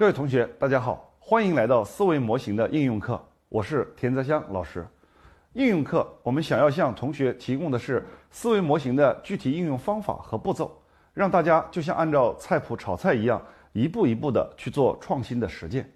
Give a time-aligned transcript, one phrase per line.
[0.00, 4.88] 各位同学，大家好，欢迎来到思维模型的应用课，我是田泽香老师。
[5.52, 10.74] 应用课我们想要向同学提供的是思维模型的具体应用方法和步骤，
[11.12, 13.42] 让大家就像按照菜谱炒菜一样，
[13.74, 15.92] 一步一步的去做创新的实践。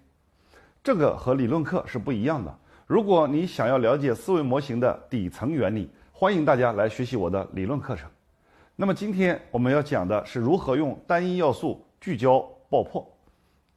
[0.83, 2.55] 这个和理论课是不一样的。
[2.85, 8.07] 如果你想要了解思维模型的底层原理，欢迎大家来学习我的理论课程。
[8.75, 13.03] 那么今天我们要讲的是如何用单一要素聚焦爆破。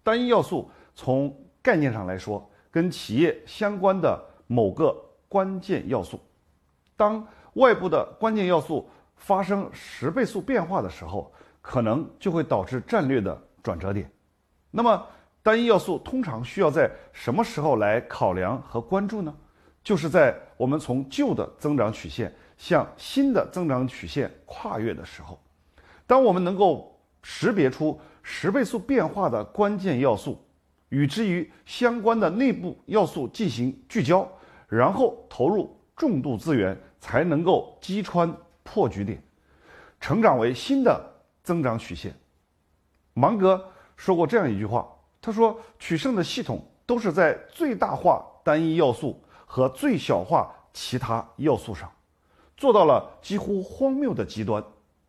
[0.09, 4.97] 单一要素从概念上来说，跟企业相关的某个
[5.29, 6.19] 关键要素。
[6.97, 14.11] 当外部的关键要素发生十倍速变化的时候，可能就会导致战略的转折点。
[14.71, 15.07] 那么，
[15.43, 19.37] 单一要素通常需要在什么时候来考量和关注呢？
[19.85, 25.39] 就是在我们从旧的增长曲线向新的增长曲线跨越的时候，
[26.07, 28.01] 当我们能够识别出。
[28.31, 30.39] 十倍速变化的关键要素，
[30.91, 34.31] 与之于相关的内部要素进行聚焦，
[34.69, 38.31] 然后投入重度资源，才能够击穿
[38.63, 39.21] 破局点，
[39.99, 41.03] 成长为新的
[41.43, 42.15] 增长曲线。
[43.15, 44.87] 芒格说过这样一句话，
[45.23, 51.91] 他说：“取胜的系统都是在最大化单一要素和最小化其他要素上，
[52.59, 54.63] 做到了几乎荒谬的极端，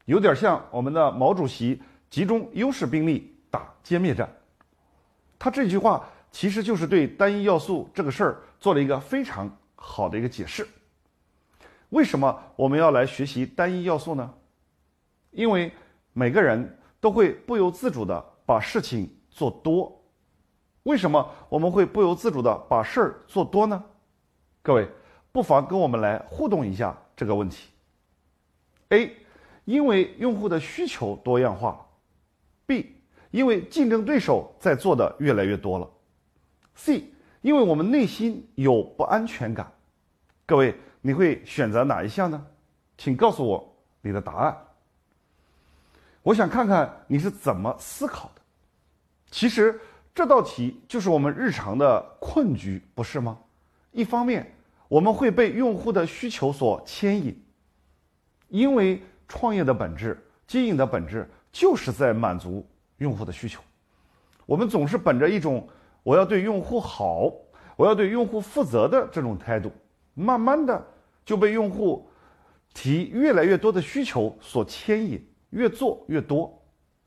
[0.05, 4.27] 有点像我们的毛主席。”集中优势兵力打歼灭战，
[5.37, 10.67] 他这句话其实就是对单一要素这个事儿做了一个非常好的一个解释。
[11.89, 14.33] 为什么我们要来学习单一要素呢？
[15.31, 15.71] 因为
[16.13, 19.95] 每个人都会不由自主的把事情做多。
[20.83, 23.83] 为什么我们会不由自主的把事儿做多呢？
[24.61, 24.89] 各位
[25.31, 27.69] 不妨跟我们来互动一下这个问题。
[28.89, 29.15] A，
[29.65, 31.85] 因为用户的需求多样化。
[32.69, 32.95] B，
[33.31, 35.89] 因为竞争对手在做的越来越多了。
[36.75, 39.73] C，因为我们内心有不安全感。
[40.45, 42.45] 各位，你会选择哪一项呢？
[42.95, 44.55] 请告诉我你的答案。
[46.21, 48.41] 我想看看你是怎么思考的。
[49.31, 49.81] 其实
[50.13, 53.39] 这道题就是我们日常的困局，不是吗？
[53.91, 54.53] 一方面，
[54.87, 57.35] 我们会被用户的需求所牵引，
[58.49, 61.27] 因为创业的本质、经营的本质。
[61.51, 62.65] 就是在满足
[62.97, 63.61] 用户的需求，
[64.45, 65.67] 我们总是本着一种
[66.03, 67.31] 我要对用户好，
[67.75, 69.71] 我要对用户负责的这种态度，
[70.13, 70.85] 慢慢的
[71.25, 72.07] 就被用户
[72.73, 76.55] 提越来越多的需求所牵引，越做越多。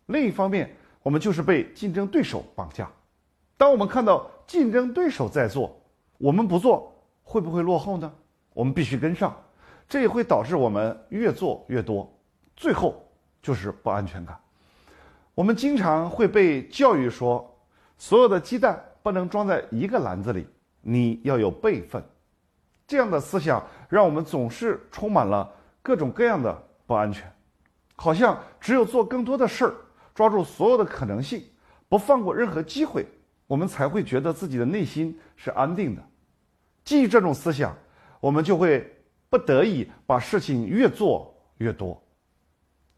[0.06, 2.90] 另一方面，我们就是被竞争对手绑架。
[3.56, 5.80] 当我们看到竞争对手在做，
[6.18, 6.92] 我们不做
[7.22, 8.12] 会不会落后呢？
[8.54, 9.34] 我们必须跟上，
[9.88, 12.12] 这也会导致我们越做越多，
[12.56, 13.08] 最后。
[13.42, 14.38] 就是不安全感。
[15.34, 17.52] 我们经常会被教育说，
[17.98, 20.46] 所有的鸡蛋不能装在一个篮子里，
[20.80, 22.02] 你要有备份。
[22.86, 27.32] 这样的思想让我们总是充满了各种各样的不安全，
[27.96, 29.74] 好像只有做更多的事儿，
[30.14, 31.42] 抓住所有的可能性，
[31.88, 33.06] 不放过任何机会，
[33.46, 36.02] 我们才会觉得自己的内心是安定的。
[36.84, 37.74] 基于这种思想，
[38.20, 38.86] 我们就会
[39.30, 42.00] 不得已把事情越做越多。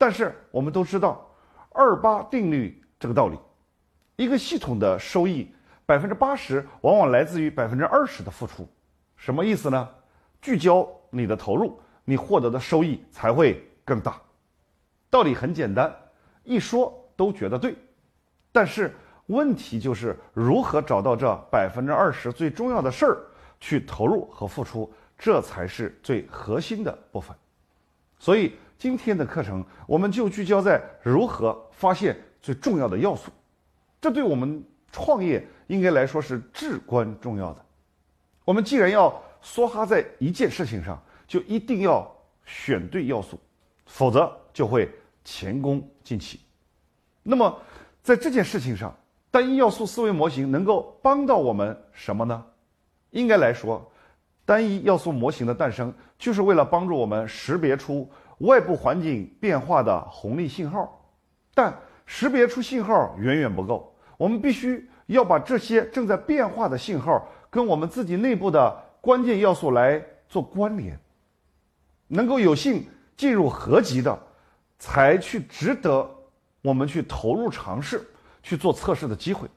[0.05, 1.27] 但是我们都知道，
[1.71, 3.39] 二八定律这个道理，
[4.17, 5.51] 一个系统的收益
[5.87, 8.69] 百分之八十往往来自于百分之二十的付出，
[9.17, 9.89] 什么意思呢？
[10.43, 14.21] 聚焦你的投入，你获得的收益才会更大。
[15.09, 15.91] 道理很简单，
[16.43, 17.75] 一说都觉得对，
[18.53, 18.95] 但是
[19.29, 23.25] 问题就是如何找到这百分之二十最重要的事儿
[23.59, 27.35] 去投入和付出，这才是最核心的部分。
[28.19, 28.53] 所以。
[28.85, 33.31] 今天的课程，我们就聚焦在如何发现最重要的要素，
[33.99, 34.63] 这对我们
[34.93, 37.65] 创业应该来说是至关重要的。
[38.45, 39.11] 我们既然要
[39.43, 42.07] 梭哈在一件事情上，就一定要
[42.45, 43.41] 选对要素，
[43.87, 44.93] 否则就会
[45.25, 46.41] 前功尽弃。
[47.23, 47.59] 那么，
[48.03, 48.95] 在这件事情上，
[49.31, 52.45] 单一要素思维模型能够帮到我们什么呢？
[53.13, 53.91] 应该来说，
[54.45, 58.07] 单一要素模型的诞生，就是为了帮助我们识别出。
[58.39, 61.01] 外部环境变化的红利信号，
[61.55, 61.75] 但
[62.07, 70.99] 识别出信号远远不够，我们必须要把这些正在变化的信号跟我们自己内部的关键要素来做关联，
[72.09, 72.85] 能够有幸
[73.17, 74.19] 进入合集的，
[74.79, 76.09] 才去值得
[76.63, 78.05] 我们去投入尝试
[78.43, 79.49] 去做测试的机会。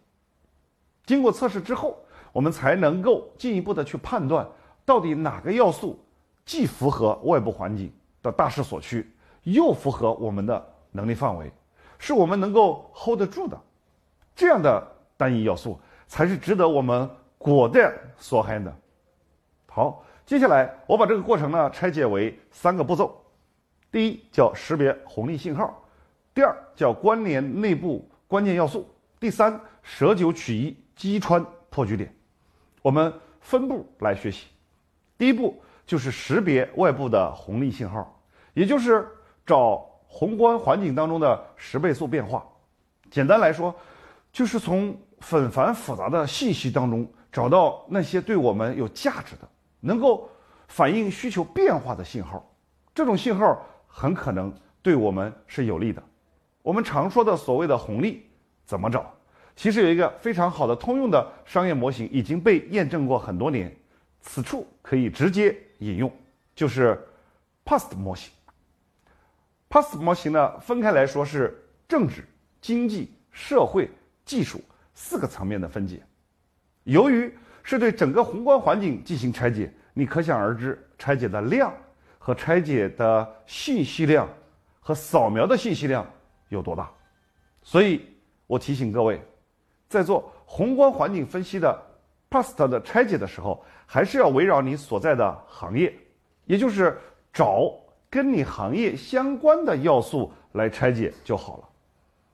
[1.05, 1.97] 经过测试之后，
[2.31, 4.47] 我们才能够进一步的去判断，
[4.85, 5.99] 到底哪个要素
[6.45, 7.91] 既符合外部环境。
[8.31, 9.09] 大势所趋，
[9.43, 11.51] 又符合我们的能力范围，
[11.99, 13.59] 是我们能够 hold 得住的。
[14.35, 14.85] 这样的
[15.15, 18.73] 单一要素，才是值得我们果断所害的。
[19.67, 23.23] 好，接下来我把这个过程呢拆解为三个步骤：
[23.91, 25.83] 第一叫识别红利信号，
[26.33, 28.87] 第二叫关联内部关键要素，
[29.19, 32.13] 第三舍九取一击穿破局点。
[32.81, 34.47] 我们分步来学习。
[35.17, 38.16] 第一步就是识别外部的红利信号，
[38.57, 39.07] 也就是
[39.45, 42.43] 找宏观环境当中的十倍速变化。
[43.11, 43.71] 简单来说，
[44.31, 49.47] 就是从纷繁复杂的信息当中找到那些对我们有价值的、
[49.79, 50.27] 能够
[50.69, 52.43] 反映需求变化的信号。
[52.95, 54.51] 这种信号很可能
[54.81, 56.01] 对我们是有利的。
[56.63, 58.27] 我们常说的所谓的红利
[58.65, 59.13] 怎么找？
[59.55, 63.71] 其实有一个非常好的通用的商业模型，已经被验证过很多年。
[64.19, 66.11] 此处可以直接引用，
[66.55, 66.99] 就是
[67.63, 68.31] PAST 模型。
[69.69, 72.23] PAST 模型呢，分开来说是政治、
[72.61, 73.89] 经济、社会、
[74.25, 74.61] 技术
[74.93, 76.01] 四个层面的分解。
[76.83, 77.33] 由于
[77.63, 81.73] 是对整个宏观环境进行拆解，你可想而知，拆解的量
[82.17, 84.27] 和拆解的信息量
[84.79, 86.05] 和扫描的信息量
[86.49, 86.89] 有多大。
[87.61, 88.05] 所以
[88.47, 89.21] 我提醒各位，
[89.89, 91.83] 在做宏观环境分析的。
[92.29, 95.97] PAST 的拆解的时候，还是要围绕你所在的行业，
[96.43, 96.99] 也就是
[97.31, 97.71] 找
[98.17, 101.69] 跟你行业相关的要素来拆解就好了。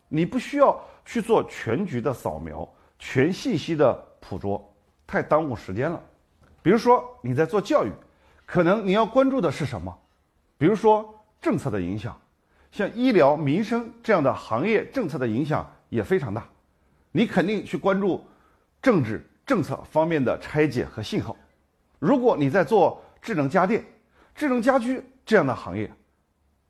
[0.08, 2.66] 你不需要去做全局的扫描、
[2.98, 4.74] 全信息的捕捉，
[5.06, 6.02] 太耽误时间了。
[6.62, 7.92] 比如说你在做教育，
[8.46, 9.94] 可能你要关注的是什么？
[10.58, 12.18] 比如说政策的影响，
[12.72, 16.48] 像医疗、民生这样的行业政策的影响也非常大，
[17.12, 18.24] 你肯定去关注
[18.82, 19.22] 政治。
[19.46, 21.36] 政策方面的拆解和信号，
[22.00, 23.84] 如果你在做智能家电、
[24.34, 25.92] 智能家居这样的行业，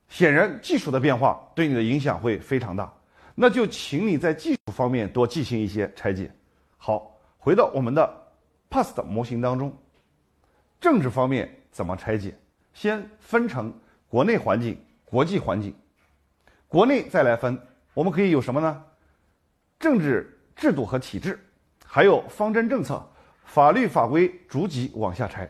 [0.08, 2.94] 显然技术的变化对你的影响会非常大，
[3.36, 6.32] 那就请你在技术方面多进行一些拆解。
[6.78, 8.32] 好，回到我们的
[8.70, 9.76] PAST 模型当中，
[10.80, 12.38] 政治方面怎么拆解？
[12.74, 13.74] 先分成
[14.08, 15.74] 国内环境、国际环境，
[16.68, 17.60] 国内再来分，
[17.94, 18.84] 我们可以有什么呢？
[19.80, 21.40] 政治制度和体制。
[21.86, 23.08] 还有方针政策、
[23.46, 25.48] 法律法规，逐级往下拆。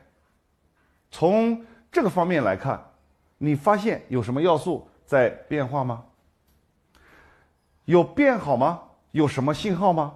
[1.09, 2.83] 从这个方面来看，
[3.45, 6.05] 你发现有什么要素在变化吗？
[7.83, 8.81] 有变好吗？
[9.11, 10.15] 有什么信号吗？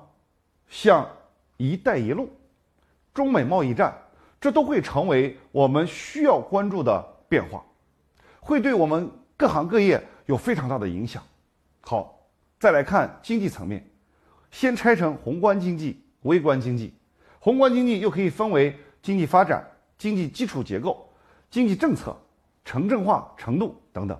[0.70, 1.06] 像
[1.58, 2.30] “一带一路”、
[3.14, 3.94] 中美贸易战，
[4.40, 7.62] 这都会成为我们需要关注的变化，
[8.40, 11.22] 会对我们各行各业有非常大的影响。
[11.82, 13.86] 好，再来看经济层面，
[14.52, 16.02] 先拆成宏观经济。
[16.22, 16.94] 微观经济、
[17.40, 19.66] 宏观经济又可以分为经济发展、
[19.98, 21.08] 经济基础结构、
[21.50, 22.16] 经济政策、
[22.68, 24.18] 城镇化程度等等；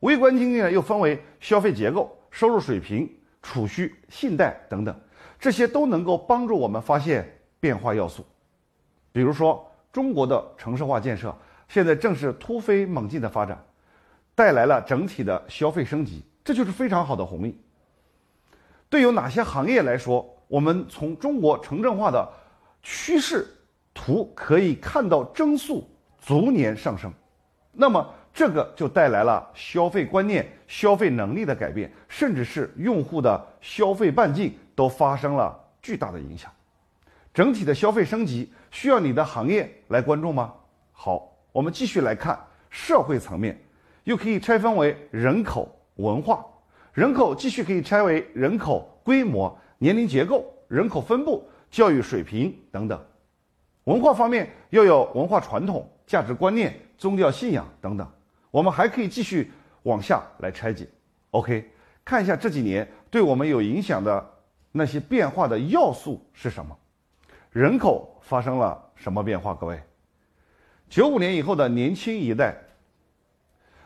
[0.00, 3.08] 微观经济呢又分为消费结构、收入水平、
[3.40, 5.00] 储蓄、信贷等等，
[5.38, 8.26] 这些都能够帮助我们发现变化要素。
[9.12, 11.32] 比如说，中国的城市化建设
[11.68, 13.64] 现在正是突飞猛进的发展，
[14.34, 17.60] 带来了整体的消费升级，这就是非常好的红利。
[18.90, 20.28] 对有哪些行业来说？
[20.48, 22.28] 我们从中国城镇化的
[22.82, 23.46] 趋势
[23.94, 25.88] 图可以看到增速
[26.20, 27.12] 逐年上升，
[27.80, 28.04] 那么
[28.34, 36.50] 这个就带来了消费观念、消费能力的改变，甚至是用户的消费半径都发生了巨大的影响。
[37.32, 40.52] 整体的消费升级需要你的行业来关注吗？
[40.90, 42.36] 好，我们继续来看
[42.68, 43.56] 社会层面，
[44.02, 46.44] 又可以拆分为人口、文化。
[46.92, 49.56] 人口继续可以拆为人口规模。
[49.78, 53.00] 年龄结构、人口分布、教育水平等等，
[53.84, 58.06] 文化方面又有文化传统、价值观念、宗教信仰等等。
[58.50, 59.50] 我们还可以继续
[59.84, 60.86] 往下来拆解。
[61.30, 61.70] OK，
[62.04, 64.30] 看一下这几年对我们有影响的
[64.72, 66.76] 那些变化的要素是什么？
[67.50, 69.54] 人口发生了什么变化？
[69.54, 69.80] 各位，
[70.90, 72.54] 九五年以后的年轻一代，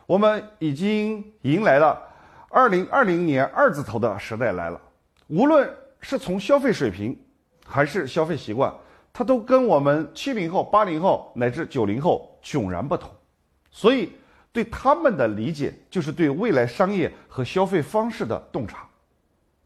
[0.07, 2.03] 我们已经迎来了
[2.49, 4.81] 二零二零年二字头的时代来了，
[5.29, 5.73] 无论。
[6.05, 7.17] 是从消费水平，
[7.65, 8.75] 还是消费习惯，
[9.13, 13.11] 它都跟我们七零后、八零后乃至九零后迥然不同，
[13.71, 14.13] 所以
[14.53, 18.87] 对他们的理解就是对未来商业和消费方式的洞察。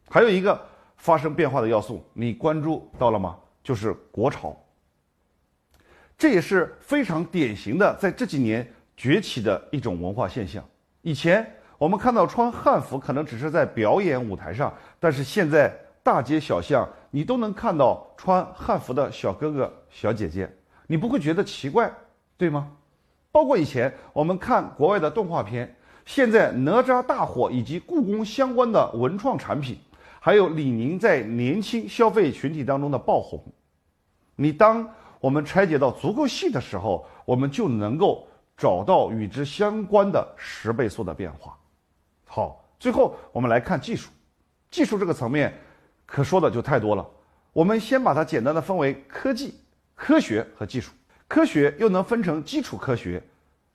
[0.09, 0.59] 还有一个
[0.95, 3.37] 发生变化的要素，你关注到了吗？
[3.63, 4.55] 就是国潮。
[6.17, 8.65] 这也是非常典型的在这几年
[8.95, 10.63] 崛起的一种文化现象。
[11.01, 11.45] 以前
[11.77, 15.75] 我们看到穿汉服可能只是在表演舞台上，但是现在。
[16.03, 20.49] 大街小巷，你都能看到穿汉服的小哥哥、小姐姐，
[20.87, 21.93] 你不会觉得奇怪，
[22.37, 22.71] 对吗？
[23.31, 25.75] 包括以前我们看国外的动画片，
[26.05, 29.77] 现在哪吒大火以及故宫相关的文创产品，
[30.19, 33.43] 还有李宁在年轻消费群体当中的爆红。
[34.35, 34.87] 你当
[35.19, 41.57] 我们拆解到足够细的时候，我们就能够找到与之相关的十倍速的变化。
[42.25, 44.09] 好，最后我们来看技术，
[44.71, 45.53] 技术这个层面
[46.05, 47.07] 可说的就太多了。
[47.53, 49.55] 我们先把它简单的分为科技、
[49.95, 50.91] 科学和技术。
[51.27, 53.21] 科学又能分成基础科学、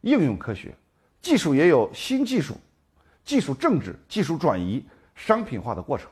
[0.00, 0.74] 应用科学，
[1.20, 2.56] 技术也有新技术、
[3.24, 6.10] 技术政治、技术转移、商品化的过程，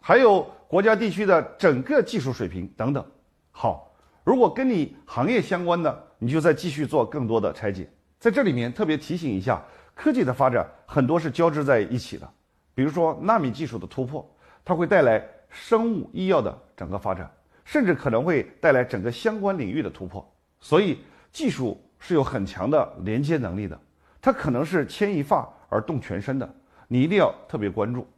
[0.00, 3.04] 还有国家地区的整个技术水平等等。
[3.50, 3.92] 好，
[4.22, 7.90] 如果跟你行业相关的，你就再继续做更多的拆解。
[8.20, 9.62] 在这里面特别提醒一下，
[9.94, 12.28] 科技的发展很多是交织在一起的，
[12.74, 14.24] 比如说纳米技术的突破，
[14.64, 17.30] 它会带来生物医药的整个发展，
[17.64, 20.26] 甚至可能会带来整个相关领域的突破。
[20.64, 20.98] 所以，
[21.30, 23.78] 技术是有很强的连接能力的，
[24.18, 26.54] 它可能是牵一发而动全身的，
[26.88, 28.08] 你一定要特别关注。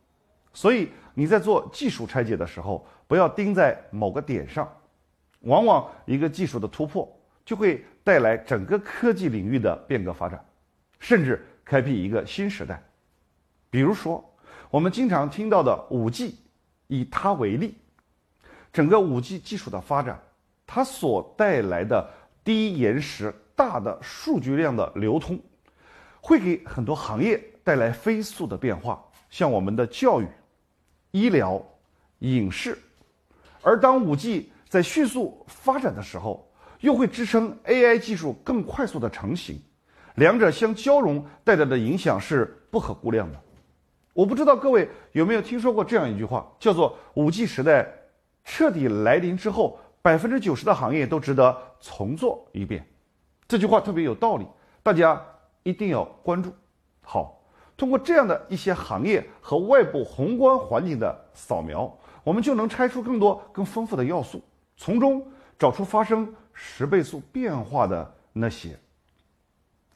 [0.53, 4.73] 所以你在做技术拆解的时候，不要盯在某个点上，
[5.41, 7.13] 往往一个技术的突破
[7.45, 10.43] 就会带来整个科技领域的变革发展，
[11.01, 12.81] 甚至开辟一个新时代。
[13.71, 14.25] 比如说，
[14.71, 16.37] 我们经常听到的五 G，
[16.87, 17.75] 以它为例，
[18.73, 20.17] 整个五 G 技术的发展，
[20.65, 22.09] 它所带来的。
[22.47, 25.37] 低延时、大的数据量的流通，
[26.21, 30.29] 会给很多行业带来飞速的变化，像我们的教育、
[31.11, 31.61] 医疗、
[32.21, 32.79] 影视。
[33.63, 36.49] 而当五 G 在迅速发展的时候，
[36.79, 39.61] 又会支撑 AI 技术更快速的成型，
[40.15, 43.41] 两者相交融带来的影响是不可估量的。
[44.13, 47.93] 我不知道各位有没有听说过这样一句话，叫做“五 G 时代
[48.45, 49.81] 彻底来临之后”。
[50.07, 52.87] 百分之九十的行业都值得重做一遍，
[53.47, 54.47] 这句话特别有道理，
[54.83, 55.23] 大家
[55.63, 56.53] 一定要关注。
[57.03, 57.41] 好，
[57.77, 61.93] 通过这样的一些行业和外部宏观环境的扫描，
[62.25, 64.43] 我们就能拆出更多更丰富的要素，
[64.77, 65.25] 从中
[65.59, 68.79] 找出发生十倍速变化的那些。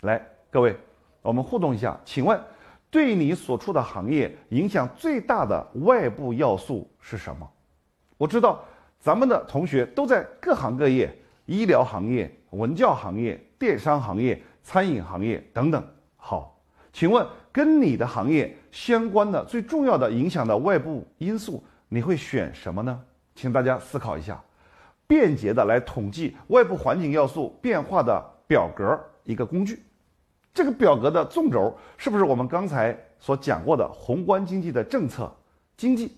[0.03, 0.77] 来，各位，
[1.23, 2.41] 我们互动一下，请问，
[2.91, 7.51] 对你所处的行业影响最大的外部要素是什么？
[8.17, 8.65] 我知道。
[9.03, 11.11] 咱们的同学都在各行各业，
[11.51, 15.85] 医疗行业、文教行业、电商行业、餐饮行业等等。
[16.17, 16.57] 好，
[16.93, 23.03] 请问跟你的行业相关的最重要的影响的外部因素，你会选什么呢？
[23.35, 24.41] 请大家思考一下，
[25.09, 29.83] 便捷的来统计外部环境要素变化的表格一个工具。
[30.55, 35.29] 这个表格的纵轴是不是我们刚才所讲过的宏观经济的政策、
[35.77, 36.17] 经济、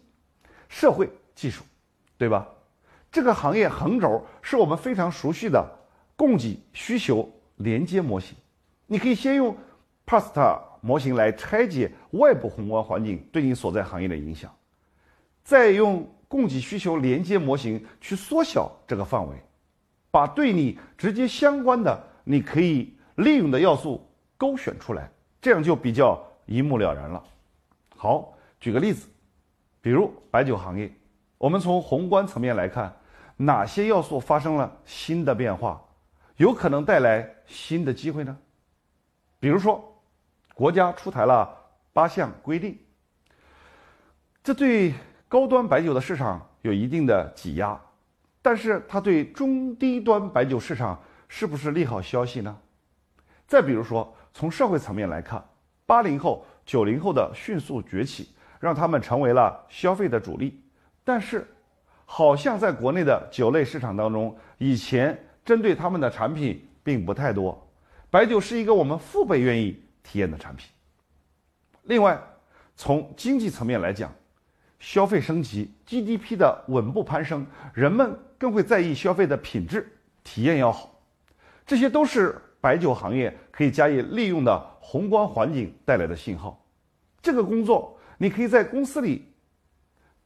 [0.68, 1.64] 社会、技术，
[2.18, 2.46] 对吧？
[3.12, 5.62] 这个行业横轴是我们非常熟悉的
[6.16, 8.34] 供给需求连接模型。
[8.86, 9.54] 你可以先用
[10.06, 14.50] PAST 模型来拆解外部宏观环境对你所在行业的影响，
[15.44, 19.36] 再用供给需求连接模型去缩小这个范围，
[20.10, 24.04] 把对你直接相关的你可以利用的要素
[24.38, 27.22] 勾选出来，这样就比较一目了然了。
[27.94, 29.06] 好，举个例子，
[29.82, 30.90] 比如白酒行业，
[31.36, 32.90] 我们从宏观层面来看。
[33.44, 35.82] 哪些要素发生了新的变化，
[36.36, 38.38] 有可能带来新的机会呢？
[39.40, 40.00] 比如说，
[40.54, 41.48] 国家出台了
[41.92, 42.78] 八项规定，
[44.44, 44.94] 这对
[45.28, 47.80] 高端白酒的市场有一定的挤压，
[48.40, 52.56] 但是它对中低端白酒市场是不是利好消息呢？
[53.48, 55.44] 再比如说，从社会层面来看，
[55.84, 60.62] 八零后、九零后的迅速崛起，让他们成为了消费的主力，
[61.02, 61.44] 但是。
[62.14, 67.58] 好像在国内的酒类市场当中，以前针对他们的产品并不太多。
[68.10, 70.68] 白酒是一个我们父辈愿意体验的产品。
[71.84, 72.22] 另外，
[72.76, 74.12] 从经济层面来讲，
[74.78, 79.90] 消费升级、GDP 的稳步攀升，人们更会在意消费的品质、
[80.22, 80.94] 体验要好。
[81.64, 86.62] 这些都是白酒行业可以加以利用的宏观环境带来的信号。
[87.22, 89.32] 这个工作，你可以在公司里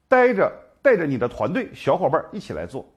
[0.09, 0.66] 待着。
[0.87, 2.89] 带着你的团队小伙伴一起来做，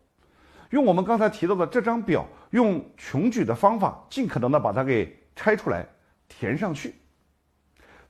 [0.70, 5.84] 用我们刚才提到的这张表，用穷举的方法，尽可能的把它给拆出来，
[6.28, 6.94] 填上去，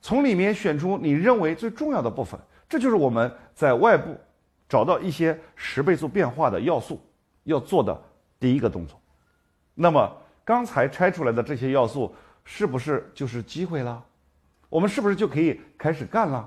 [0.02, 4.14] 从里面选出你认为最重要的部分，这就是我们在外部
[4.68, 7.00] 找到一些十倍速变化的要素
[7.44, 7.98] 要做的
[8.38, 9.00] 第一个动作。
[9.74, 14.04] 那么刚才拆出来的这些要素，是不是就是机会了？
[14.68, 16.46] 我们是不是就可以开始干了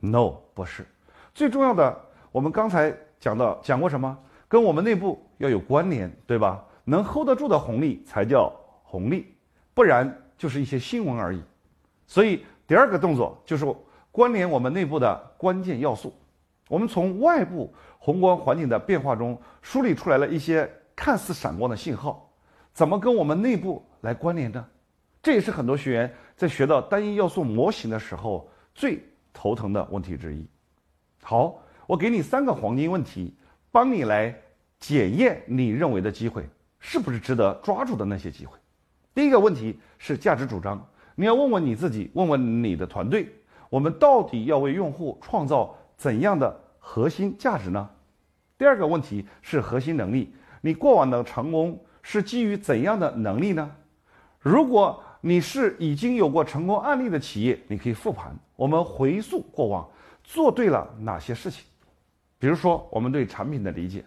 [0.00, 0.86] ？No，不是，
[1.34, 2.07] 最重要的。
[2.32, 4.16] 我们刚才讲到讲过什么？
[4.48, 6.64] 跟我们内部要有关联，对吧？
[6.84, 8.50] 能 hold 得住的红利才叫
[8.82, 9.34] 红利，
[9.74, 11.42] 不然就是一些新闻而已。
[12.06, 13.66] 所以第二个动作就是
[14.10, 16.14] 关联我们内部的关键要素。
[16.68, 22.30] 我们从外部宏观环境的变化中梳理出来了一些看似闪光的信号，
[22.72, 24.64] 怎么跟我们内部来关联呢？
[25.22, 30.46] 这也是很多学员在学到单一要素模型的时候最头疼的问题之一。
[31.22, 33.34] 好，我给你三个黄金问题，
[33.72, 34.38] 帮你来
[34.78, 36.46] 检验你认为的机会
[36.78, 38.58] 是不是值得抓住的那些机会。
[39.14, 43.34] 第一个问题是价值主张，你要问问你自己，问问你的团队，
[43.70, 47.88] 我们到底要为用户创造怎样的核心价值呢？
[48.58, 53.74] 第二个问题是核心能力，你过往的成功是基于怎样的能力呢？
[54.40, 59.88] 如果你是已经有过成功案例的企业，你可以复盘，我们回溯过往
[60.22, 61.64] 做对了哪些事情，
[62.38, 64.04] 比如说我们对产品的理解，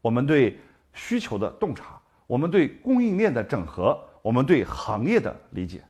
[0.00, 0.58] 我们对
[0.92, 3.98] 需求的洞察，我们对供应链的整合。
[4.20, 5.82] 我们对行业的理解，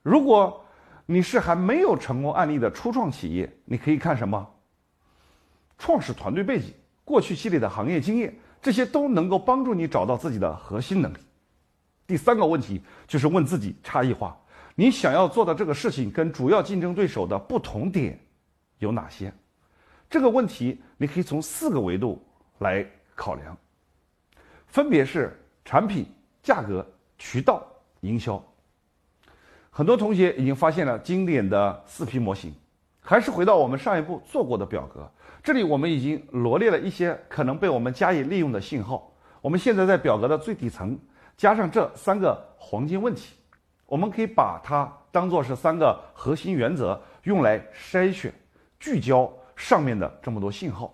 [0.00, 0.64] 如果
[1.04, 4.48] 你是还没有成功案例的初创企业，你可以看什么？
[5.76, 6.72] 创始团队背景、
[7.04, 11.18] 过去积累的行业经验，这些都能够帮助你找到自己的核心能力。
[12.06, 14.34] 第三个问题就是问自己差异化，
[14.76, 18.18] 你想要做的这个事情跟主要竞争对手的不同点
[18.78, 19.30] 有哪些？
[20.14, 22.24] 这个问题你可以从四个维度
[22.58, 23.56] 来考量，
[24.68, 26.06] 分别是产品、
[26.40, 26.86] 价格。
[27.18, 27.66] 渠道
[28.02, 28.40] 营销，
[29.70, 32.54] 很多同学已经发现了经典的四 P 模型。
[33.00, 35.10] 还是回到我们上一步做过的表格，
[35.42, 39.12] 这里我们已经罗列了一些可能被我们加以利用的信号。
[39.40, 40.96] 我们现在在表格的最底层
[41.36, 43.34] 加上这三个黄金问题，
[43.86, 48.32] 我们可以把它当做是三个核心原则，用来筛选、
[48.78, 50.92] 聚焦上面的这么多信号。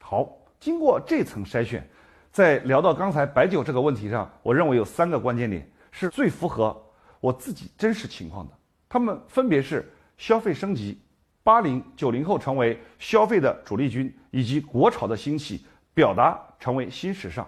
[0.00, 0.28] 好，
[0.58, 1.88] 经过这层筛选。
[2.30, 6.74] 在聊到刚才白酒这个问题上，我认为有三个关键点是最符合
[7.20, 8.52] 我自己真实情况的。
[8.88, 10.98] 他们分别是消费升级、
[11.42, 17.46] 八零九零后成为消费的主力军，以及国潮的兴起，表达成为新时尚。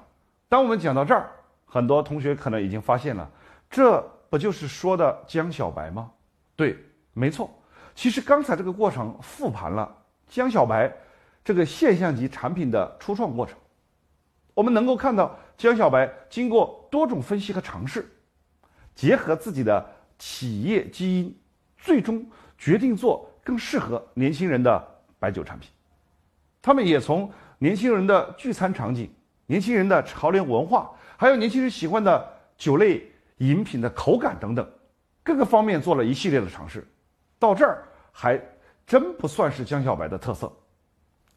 [0.50, 1.30] 当我们讲到这儿，
[1.64, 3.26] 很多同学可能已经发现了，
[3.70, 6.10] 这不就是说的江小白吗？
[6.54, 6.76] 对，
[7.14, 7.50] 没错。
[7.94, 9.96] 其实刚才这个过程复盘了
[10.28, 10.92] 江小白
[11.44, 13.56] 这个现象级产品的初创过程。
[14.54, 18.08] 我们能够看到江小白经过多种分析和尝试，
[18.94, 19.84] 结合自己的
[20.18, 21.36] 企业基因，
[21.76, 22.24] 最终
[22.56, 24.82] 决定做更适合年轻人的
[25.18, 25.68] 白酒产品。
[26.62, 29.12] 他们也从年轻人的聚餐场景、
[29.46, 33.02] 年轻人的潮流文化，还有年轻人喜欢的酒类
[33.38, 34.66] 饮品的口感等等
[35.22, 36.86] 各个方面做了一系列的尝试。
[37.38, 38.40] 到这儿还
[38.86, 40.52] 真不算是江小白的特色。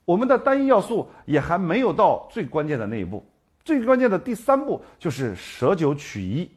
[0.06, 3.26] 我们的单一要素也还没有到最关键的那一步，
[3.66, 6.50] 最关键的第三步就是舍九取一，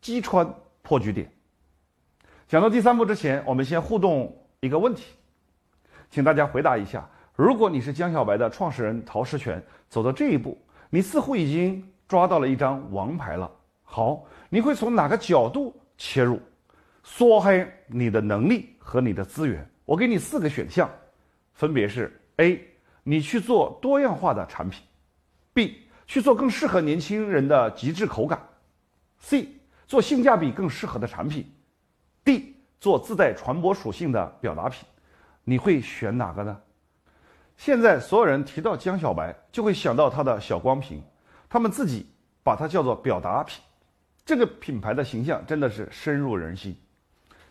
[0.00, 0.46] 击穿
[0.82, 1.30] 破局点。
[2.46, 5.14] 讲到第三步之前，我们先互动一个问题，
[6.10, 10.56] 请大家回答一下：如果你是江小白的创始人陶石泉，走到这一步，
[10.90, 13.50] 你似乎已经抓到了一张王牌了。
[13.84, 16.38] 好，你会从哪个角度切入，
[17.02, 19.66] 缩黑你的能力和你的资源？
[19.88, 20.90] 我给你四个选项，
[21.54, 22.62] 分别是 A。
[23.04, 24.82] 你去做多样化的产品
[25.54, 28.38] ，B 去做更适合年轻人的极致口感
[29.16, 29.48] ，C
[29.86, 31.50] 做性价比更适合的产品
[32.22, 34.86] ，D 做自带传播属性的表达品，
[35.42, 36.60] 你会选哪个呢？
[37.56, 41.02] 现在所有人提到江小白，就会想到他的小光瓶，
[41.48, 42.06] 他们自己
[42.42, 43.62] 把它叫做表达品，
[44.22, 46.76] 这个品牌的形象真的是深入人心，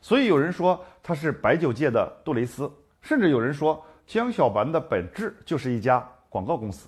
[0.02, 3.84] 所以有人说他是白酒界的杜蕾斯，甚至有人说。
[4.08, 6.88] 江小白的本质就是一家广告公司，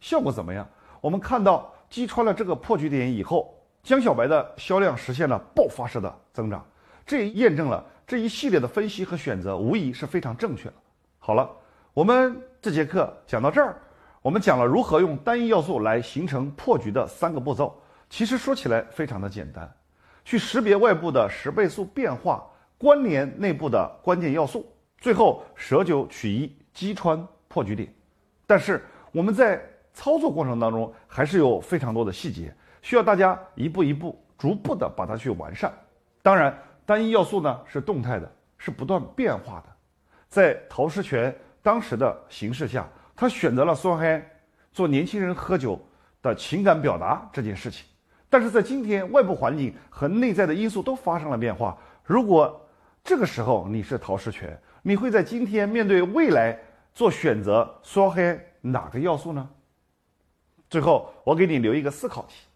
[0.00, 0.68] 效果怎么样？
[1.00, 6.66] 我们看到击穿了这个破局点以后，江小白的销量实现了爆发式的增长，
[7.06, 10.74] 这也验证了这一系列的分析和选择无疑是非常正确的。
[11.20, 11.48] 好了，
[11.94, 13.80] 我们这节课讲到这儿，
[14.20, 17.80] 我们讲了如何用单一要素来形成破局的三个步骤。
[18.10, 19.72] 其实说起来非常的简单，
[20.28, 24.70] 去识别外部的十倍速变化，关联内部的关键要素。
[24.98, 27.90] 最后舍九取一，击穿破局点。
[28.46, 29.58] 但是我们在
[29.94, 35.72] 操作过程当中，还是有非常多的细节，需要大家一步一步、逐步的把它去完善。
[36.20, 39.76] 当然，单一要素呢是动态的，是不断变化的。
[40.28, 42.86] 在陶石泉当时的形势下，
[43.16, 44.22] 他选择了酸嗨
[44.74, 45.80] 做年轻人喝酒
[46.20, 47.86] 的情感表达这件事情。
[48.30, 51.76] 但是在今天，外部环境和内在的因素都发生了变化。
[52.04, 52.60] 如果
[53.02, 56.58] 这个时候你是陶石泉，你会在今天面对未来
[56.94, 59.48] 做选择，说黑哪个要素呢？
[60.68, 62.46] 最后，我给你留一个思考题，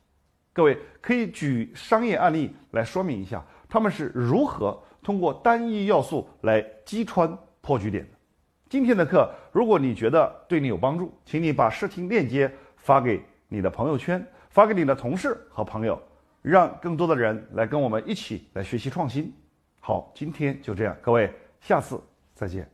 [0.52, 8.10] 各位可以举商业案例来说明一下，他们是如何通过单一要素来击穿破局点的。
[8.68, 16.00] 今天的课，如果你觉得对你有帮助，请你把视听链接发给你的朋友圈，发给你的同事和朋友，
[16.42, 19.32] 让更多的人来跟我们一起来学习创新。
[19.80, 21.98] 好，今天就这样，各位，下次
[22.34, 22.71] 再见。